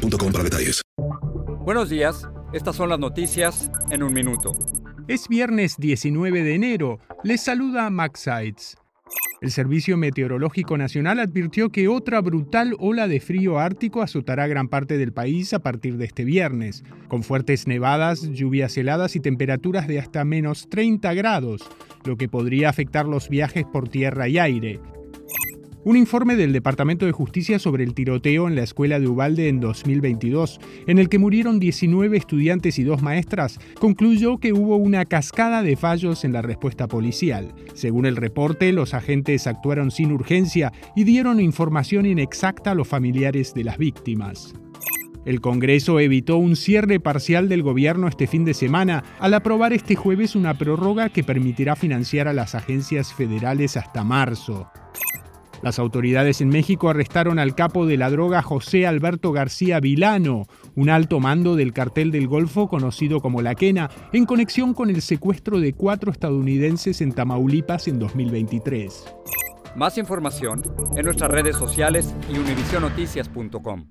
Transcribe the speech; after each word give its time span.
para 0.00 0.44
detalles. 0.44 0.82
Buenos 1.64 1.90
días, 1.90 2.28
estas 2.52 2.76
son 2.76 2.88
las 2.88 2.98
noticias 2.98 3.70
en 3.90 4.02
un 4.02 4.12
minuto. 4.12 4.52
Es 5.08 5.28
viernes 5.28 5.76
19 5.78 6.42
de 6.42 6.54
enero. 6.54 7.00
Les 7.22 7.42
saluda 7.42 7.90
Max 7.90 8.20
Sides. 8.20 8.76
El 9.40 9.50
Servicio 9.50 9.96
Meteorológico 9.96 10.76
Nacional 10.76 11.18
advirtió 11.18 11.70
que 11.70 11.88
otra 11.88 12.20
brutal 12.20 12.76
ola 12.78 13.08
de 13.08 13.20
frío 13.20 13.58
ártico 13.58 14.02
azotará 14.02 14.46
gran 14.46 14.68
parte 14.68 14.98
del 14.98 15.12
país 15.12 15.54
a 15.54 15.60
partir 15.60 15.96
de 15.96 16.04
este 16.04 16.24
viernes, 16.24 16.84
con 17.08 17.22
fuertes 17.22 17.66
nevadas, 17.66 18.30
lluvias 18.30 18.76
heladas 18.76 19.16
y 19.16 19.20
temperaturas 19.20 19.88
de 19.88 19.98
hasta 19.98 20.24
menos 20.24 20.68
30 20.68 21.14
grados, 21.14 21.62
lo 22.04 22.16
que 22.16 22.28
podría 22.28 22.68
afectar 22.68 23.06
los 23.06 23.30
viajes 23.30 23.64
por 23.64 23.88
tierra 23.88 24.28
y 24.28 24.38
aire. 24.38 24.80
Un 25.82 25.96
informe 25.96 26.36
del 26.36 26.52
Departamento 26.52 27.06
de 27.06 27.12
Justicia 27.12 27.58
sobre 27.58 27.84
el 27.84 27.94
tiroteo 27.94 28.46
en 28.46 28.54
la 28.54 28.62
escuela 28.62 29.00
de 29.00 29.08
Ubalde 29.08 29.48
en 29.48 29.60
2022, 29.60 30.60
en 30.86 30.98
el 30.98 31.08
que 31.08 31.18
murieron 31.18 31.58
19 31.58 32.18
estudiantes 32.18 32.78
y 32.78 32.84
dos 32.84 33.00
maestras, 33.00 33.58
concluyó 33.78 34.36
que 34.36 34.52
hubo 34.52 34.76
una 34.76 35.06
cascada 35.06 35.62
de 35.62 35.76
fallos 35.76 36.26
en 36.26 36.34
la 36.34 36.42
respuesta 36.42 36.86
policial. 36.86 37.54
Según 37.72 38.04
el 38.04 38.16
reporte, 38.16 38.72
los 38.72 38.92
agentes 38.92 39.46
actuaron 39.46 39.90
sin 39.90 40.12
urgencia 40.12 40.70
y 40.94 41.04
dieron 41.04 41.40
información 41.40 42.04
inexacta 42.04 42.72
a 42.72 42.74
los 42.74 42.86
familiares 42.86 43.54
de 43.54 43.64
las 43.64 43.78
víctimas. 43.78 44.52
El 45.24 45.40
Congreso 45.40 45.98
evitó 45.98 46.36
un 46.36 46.56
cierre 46.56 47.00
parcial 47.00 47.48
del 47.48 47.62
gobierno 47.62 48.06
este 48.06 48.26
fin 48.26 48.44
de 48.44 48.52
semana 48.52 49.02
al 49.18 49.32
aprobar 49.32 49.72
este 49.72 49.94
jueves 49.94 50.36
una 50.36 50.58
prórroga 50.58 51.08
que 51.08 51.24
permitirá 51.24 51.74
financiar 51.74 52.28
a 52.28 52.34
las 52.34 52.54
agencias 52.54 53.14
federales 53.14 53.78
hasta 53.78 54.04
marzo. 54.04 54.68
Las 55.62 55.78
autoridades 55.78 56.40
en 56.40 56.48
México 56.48 56.88
arrestaron 56.88 57.38
al 57.38 57.54
capo 57.54 57.86
de 57.86 57.96
la 57.96 58.10
droga 58.10 58.42
José 58.42 58.86
Alberto 58.86 59.32
García 59.32 59.78
Vilano, 59.80 60.46
un 60.74 60.88
alto 60.88 61.20
mando 61.20 61.54
del 61.54 61.72
cartel 61.72 62.10
del 62.10 62.28
Golfo 62.28 62.68
conocido 62.68 63.20
como 63.20 63.42
La 63.42 63.54
Quena, 63.54 63.90
en 64.12 64.24
conexión 64.24 64.72
con 64.72 64.88
el 64.88 65.02
secuestro 65.02 65.60
de 65.60 65.74
cuatro 65.74 66.10
estadounidenses 66.10 67.00
en 67.00 67.12
Tamaulipas 67.12 67.88
en 67.88 67.98
2023. 67.98 69.14
Más 69.76 69.98
información 69.98 70.62
en 70.96 71.04
nuestras 71.04 71.30
redes 71.30 71.56
sociales 71.56 72.14
y 72.32 72.38
univisionoticias.com. 72.38 73.86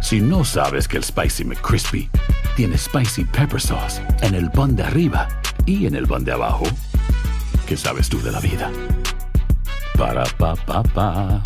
Si 0.00 0.20
no 0.20 0.44
sabes 0.44 0.88
que 0.88 0.96
el 0.96 1.04
Spicy 1.04 1.44
McCrispy 1.44 2.08
tiene 2.56 2.76
Spicy 2.76 3.24
Pepper 3.24 3.60
Sauce 3.60 4.00
en 4.22 4.34
el 4.34 4.50
pan 4.50 4.74
de 4.74 4.82
arriba 4.82 5.28
y 5.66 5.86
en 5.86 5.94
el 5.94 6.06
pan 6.06 6.24
de 6.24 6.32
abajo, 6.32 6.64
¿qué 7.66 7.76
sabes 7.76 8.08
tú 8.08 8.20
de 8.22 8.32
la 8.32 8.40
vida? 8.40 8.70
Ba-da-ba-ba-ba 9.98 11.42